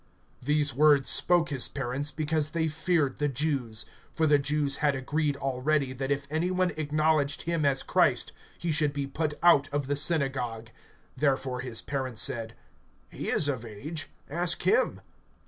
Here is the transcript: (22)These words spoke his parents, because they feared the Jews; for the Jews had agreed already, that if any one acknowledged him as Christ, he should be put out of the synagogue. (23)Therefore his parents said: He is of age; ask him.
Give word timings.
(22)These 0.43 0.73
words 0.73 1.09
spoke 1.11 1.49
his 1.49 1.67
parents, 1.69 2.09
because 2.09 2.49
they 2.49 2.67
feared 2.67 3.19
the 3.19 3.27
Jews; 3.27 3.85
for 4.11 4.25
the 4.25 4.39
Jews 4.39 4.77
had 4.77 4.95
agreed 4.95 5.37
already, 5.37 5.93
that 5.93 6.09
if 6.09 6.25
any 6.31 6.49
one 6.49 6.71
acknowledged 6.75 7.43
him 7.43 7.65
as 7.65 7.83
Christ, 7.83 8.31
he 8.57 8.71
should 8.71 8.93
be 8.93 9.05
put 9.05 9.35
out 9.43 9.69
of 9.71 9.85
the 9.85 9.95
synagogue. 9.95 10.71
(23)Therefore 11.19 11.61
his 11.61 11.81
parents 11.83 12.19
said: 12.23 12.55
He 13.11 13.29
is 13.29 13.47
of 13.47 13.63
age; 13.63 14.09
ask 14.27 14.63
him. 14.63 15.01